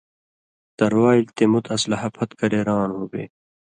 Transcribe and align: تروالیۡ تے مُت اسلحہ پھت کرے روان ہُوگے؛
تروالیۡ 0.77 1.31
تے 1.35 1.43
مُت 1.51 1.65
اسلحہ 1.75 2.09
پھت 2.15 2.29
کرے 2.39 2.59
روان 2.67 2.89
ہُوگے؛ 2.95 3.23